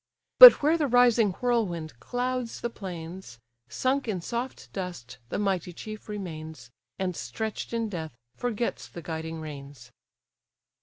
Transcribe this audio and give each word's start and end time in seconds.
But 0.39 0.63
where 0.63 0.79
the 0.79 0.87
rising 0.87 1.33
whirlwind 1.33 1.99
clouds 1.99 2.61
the 2.61 2.71
plains, 2.71 3.37
Sunk 3.69 4.07
in 4.07 4.19
soft 4.19 4.73
dust 4.73 5.19
the 5.29 5.37
mighty 5.37 5.71
chief 5.73 6.09
remains, 6.09 6.71
And, 6.97 7.15
stretch'd 7.15 7.71
in 7.71 7.87
death, 7.87 8.17
forgets 8.35 8.87
the 8.87 9.03
guiding 9.03 9.41
reins! 9.41 9.91